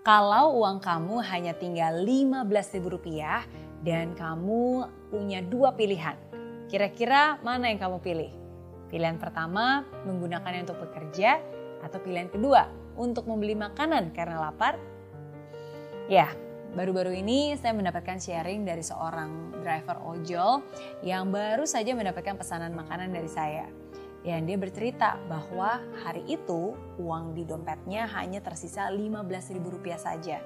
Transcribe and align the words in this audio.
Kalau 0.00 0.56
uang 0.56 0.80
kamu 0.80 1.20
hanya 1.28 1.52
tinggal 1.52 2.00
Rp15.000 2.08 3.84
dan 3.84 4.16
kamu 4.16 4.88
punya 5.12 5.44
dua 5.44 5.76
pilihan. 5.76 6.16
Kira-kira 6.72 7.36
mana 7.44 7.68
yang 7.68 7.82
kamu 7.82 7.98
pilih? 8.00 8.32
Pilihan 8.88 9.20
pertama 9.20 9.84
menggunakannya 10.08 10.64
untuk 10.64 10.88
bekerja 10.88 11.42
atau 11.84 11.98
pilihan 12.00 12.32
kedua 12.32 12.70
untuk 12.96 13.28
membeli 13.28 13.58
makanan 13.58 14.14
karena 14.16 14.40
lapar? 14.50 14.80
Ya, 16.10 16.32
baru-baru 16.74 17.14
ini 17.20 17.54
saya 17.58 17.74
mendapatkan 17.74 18.18
sharing 18.18 18.64
dari 18.66 18.82
seorang 18.82 19.62
driver 19.62 20.00
ojol 20.00 20.64
yang 21.04 21.30
baru 21.30 21.68
saja 21.68 21.94
mendapatkan 21.94 22.40
pesanan 22.40 22.74
makanan 22.74 23.14
dari 23.14 23.30
saya. 23.30 23.79
Dan 24.20 24.44
dia 24.44 24.60
bercerita 24.60 25.16
bahwa 25.28 25.80
hari 26.04 26.24
itu 26.28 26.76
uang 27.00 27.32
di 27.32 27.48
dompetnya 27.48 28.04
hanya 28.12 28.44
tersisa 28.44 28.92
Rp15.000 28.92 29.96
saja. 29.96 30.44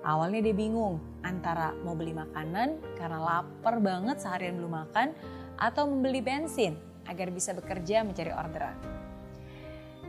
Awalnya 0.00 0.40
dia 0.48 0.56
bingung 0.56 0.96
antara 1.20 1.76
mau 1.84 1.92
beli 1.92 2.16
makanan 2.16 2.96
karena 2.96 3.18
lapar 3.20 3.82
banget 3.82 4.22
seharian 4.22 4.56
belum 4.56 4.72
makan 4.72 5.12
atau 5.60 5.90
membeli 5.90 6.24
bensin 6.24 6.78
agar 7.04 7.28
bisa 7.28 7.52
bekerja 7.52 8.00
mencari 8.06 8.32
orderan. 8.32 8.78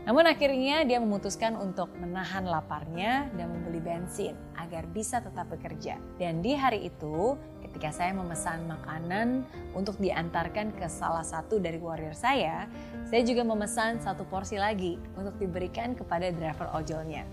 Namun 0.02 0.26
akhirnya 0.26 0.82
dia 0.82 0.98
memutuskan 0.98 1.54
untuk 1.60 1.94
menahan 1.94 2.48
laparnya 2.48 3.30
dan 3.38 3.54
membeli 3.54 3.78
bensin 3.78 4.34
agar 4.58 4.90
bisa 4.90 5.22
tetap 5.22 5.46
bekerja. 5.52 6.02
Dan 6.18 6.42
di 6.42 6.58
hari 6.58 6.90
itu 6.90 7.38
ketika 7.72 7.96
saya 7.96 8.12
memesan 8.12 8.68
makanan 8.68 9.48
untuk 9.72 9.96
diantarkan 10.04 10.76
ke 10.76 10.92
salah 10.92 11.24
satu 11.24 11.56
dari 11.56 11.80
warrior 11.80 12.12
saya, 12.12 12.68
saya 13.08 13.24
juga 13.24 13.48
memesan 13.48 14.04
satu 14.04 14.28
porsi 14.28 14.60
lagi 14.60 15.00
untuk 15.16 15.40
diberikan 15.40 15.96
kepada 15.96 16.36
driver 16.36 16.68
ojolnya. 16.76 17.24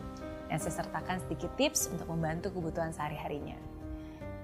Dan 0.46 0.62
saya 0.62 0.78
sertakan 0.78 1.18
sedikit 1.26 1.50
tips 1.58 1.90
untuk 1.90 2.06
membantu 2.06 2.54
kebutuhan 2.54 2.94
sehari-harinya. 2.94 3.58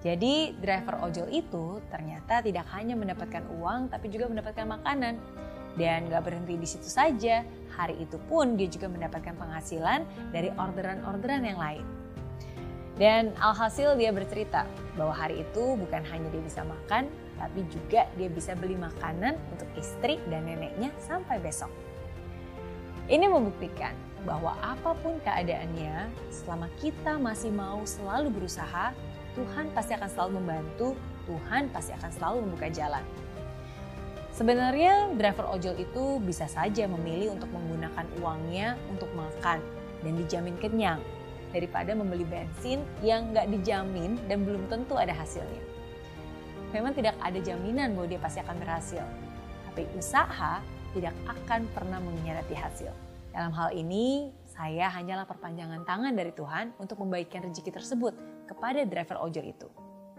Jadi 0.02 0.58
driver 0.58 1.00
ojol 1.06 1.30
itu 1.30 1.78
ternyata 1.88 2.42
tidak 2.42 2.66
hanya 2.74 2.98
mendapatkan 2.98 3.40
uang 3.56 3.88
tapi 3.88 4.10
juga 4.12 4.28
mendapatkan 4.28 4.66
makanan 4.68 5.16
dan 5.78 6.06
gak 6.10 6.26
berhenti 6.26 6.54
di 6.58 6.68
situ 6.68 6.86
saja, 6.86 7.42
hari 7.74 7.98
itu 8.02 8.18
pun 8.30 8.54
dia 8.54 8.70
juga 8.70 8.86
mendapatkan 8.90 9.34
penghasilan 9.34 10.06
dari 10.30 10.50
orderan-orderan 10.54 11.42
yang 11.46 11.58
lain. 11.58 12.03
Dan 12.94 13.34
alhasil 13.42 13.98
dia 13.98 14.14
bercerita 14.14 14.70
bahwa 14.94 15.10
hari 15.10 15.42
itu 15.42 15.74
bukan 15.74 16.02
hanya 16.06 16.30
dia 16.30 16.42
bisa 16.42 16.62
makan, 16.62 17.10
tapi 17.34 17.66
juga 17.66 18.06
dia 18.14 18.30
bisa 18.30 18.54
beli 18.54 18.78
makanan 18.78 19.34
untuk 19.50 19.66
istri 19.74 20.22
dan 20.30 20.46
neneknya 20.46 20.94
sampai 21.02 21.42
besok. 21.42 21.70
Ini 23.10 23.26
membuktikan 23.26 23.92
bahwa 24.22 24.54
apa 24.62 24.94
pun 25.02 25.18
keadaannya, 25.26 26.06
selama 26.30 26.70
kita 26.78 27.18
masih 27.18 27.50
mau 27.50 27.82
selalu 27.82 28.30
berusaha, 28.30 28.94
Tuhan 29.34 29.74
pasti 29.74 29.92
akan 29.98 30.08
selalu 30.08 30.30
membantu, 30.38 30.88
Tuhan 31.26 31.74
pasti 31.74 31.90
akan 31.98 32.10
selalu 32.14 32.36
membuka 32.46 32.70
jalan. 32.70 33.04
Sebenarnya 34.30 35.10
driver 35.18 35.50
ojol 35.50 35.78
itu 35.78 36.22
bisa 36.22 36.46
saja 36.46 36.86
memilih 36.86 37.34
untuk 37.34 37.50
menggunakan 37.50 38.06
uangnya 38.22 38.78
untuk 38.86 39.10
makan 39.14 39.58
dan 40.02 40.12
dijamin 40.14 40.58
kenyang 40.58 41.02
daripada 41.54 41.94
membeli 41.94 42.26
bensin 42.26 42.82
yang 43.00 43.30
nggak 43.30 43.46
dijamin 43.54 44.18
dan 44.26 44.42
belum 44.42 44.66
tentu 44.66 44.98
ada 44.98 45.14
hasilnya. 45.14 45.62
Memang 46.74 46.90
tidak 46.90 47.14
ada 47.22 47.38
jaminan 47.38 47.94
bahwa 47.94 48.10
dia 48.10 48.18
pasti 48.18 48.42
akan 48.42 48.56
berhasil, 48.58 49.04
tapi 49.70 49.86
usaha 49.94 50.58
tidak 50.90 51.14
akan 51.30 51.70
pernah 51.70 52.02
mengkhianati 52.02 52.54
hasil. 52.58 52.90
Dalam 53.30 53.54
hal 53.54 53.70
ini, 53.70 54.34
saya 54.42 54.90
hanyalah 54.90 55.26
perpanjangan 55.30 55.86
tangan 55.86 56.14
dari 56.18 56.34
Tuhan 56.34 56.74
untuk 56.82 56.98
membaikkan 57.06 57.46
rezeki 57.46 57.70
tersebut 57.78 58.14
kepada 58.50 58.82
driver 58.82 59.22
ojol 59.22 59.46
itu. 59.46 59.70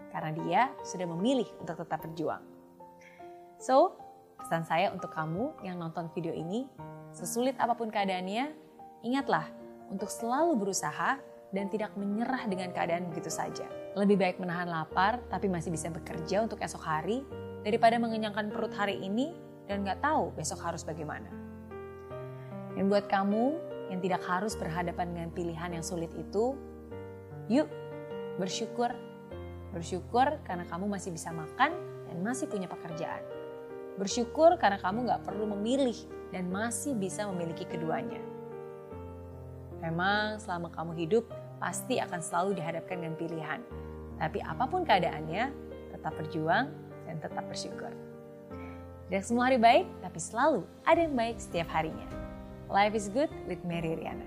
Karena 0.08 0.32
dia 0.32 0.60
sudah 0.80 1.04
memilih 1.04 1.48
untuk 1.60 1.76
tetap 1.84 2.00
berjuang. 2.00 2.40
So, 3.60 4.00
Pesan 4.46 4.62
saya 4.62 4.94
untuk 4.94 5.10
kamu 5.10 5.64
yang 5.66 5.80
nonton 5.80 6.06
video 6.12 6.30
ini, 6.30 6.68
sesulit 7.10 7.58
apa 7.58 7.74
pun 7.74 7.90
keadaannya, 7.90 8.52
ingatlah 9.02 9.42
untuk 9.90 10.06
selalu 10.06 10.54
berusaha 10.54 11.18
dan 11.54 11.70
tidak 11.70 11.94
menyerah 11.94 12.46
dengan 12.50 12.74
keadaan 12.74 13.10
begitu 13.10 13.30
saja. 13.30 13.66
Lebih 13.94 14.18
baik 14.18 14.36
menahan 14.42 14.66
lapar 14.66 15.22
tapi 15.30 15.46
masih 15.46 15.70
bisa 15.70 15.90
bekerja 15.90 16.42
untuk 16.42 16.58
esok 16.58 16.82
hari 16.82 17.22
daripada 17.62 17.98
mengenyangkan 17.98 18.50
perut 18.50 18.74
hari 18.74 18.98
ini 19.02 19.34
dan 19.66 19.82
nggak 19.82 20.02
tahu 20.02 20.34
besok 20.34 20.62
harus 20.62 20.82
bagaimana. 20.82 21.26
Dan 22.76 22.92
buat 22.92 23.08
kamu 23.08 23.56
yang 23.88 24.00
tidak 24.02 24.22
harus 24.26 24.58
berhadapan 24.58 25.14
dengan 25.14 25.30
pilihan 25.32 25.70
yang 25.72 25.84
sulit 25.86 26.12
itu, 26.18 26.54
yuk 27.48 27.70
bersyukur. 28.36 28.92
Bersyukur 29.72 30.40
karena 30.44 30.64
kamu 30.68 30.88
masih 30.88 31.10
bisa 31.12 31.32
makan 31.32 31.72
dan 32.06 32.16
masih 32.22 32.46
punya 32.48 32.68
pekerjaan. 32.68 33.24
Bersyukur 33.96 34.60
karena 34.60 34.76
kamu 34.76 35.08
gak 35.08 35.24
perlu 35.24 35.48
memilih 35.56 35.96
dan 36.28 36.52
masih 36.52 36.92
bisa 36.92 37.24
memiliki 37.32 37.64
keduanya. 37.64 38.20
Memang 39.86 40.42
selama 40.42 40.66
kamu 40.74 40.98
hidup 41.06 41.30
pasti 41.62 42.02
akan 42.02 42.18
selalu 42.18 42.58
dihadapkan 42.58 42.98
dengan 42.98 43.14
pilihan. 43.14 43.60
Tapi 44.18 44.42
apa 44.42 44.66
pun 44.66 44.82
keadaannya, 44.82 45.54
tetap 45.94 46.12
berjuang 46.18 46.74
dan 47.06 47.16
tetap 47.22 47.46
bersyukur. 47.46 47.94
Dan 49.06 49.22
semua 49.22 49.46
hari 49.46 49.62
baik, 49.62 49.86
tapi 50.02 50.18
selalu 50.18 50.66
ada 50.82 51.06
yang 51.06 51.14
baik 51.14 51.38
setiap 51.38 51.70
harinya. 51.70 52.10
Life 52.66 52.98
is 52.98 53.06
good 53.06 53.30
with 53.46 53.62
Mary 53.62 53.94
Riana. 53.94 54.26